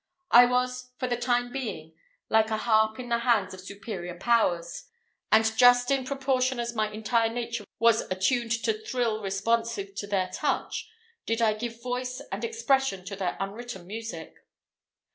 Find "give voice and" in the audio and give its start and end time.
11.53-12.43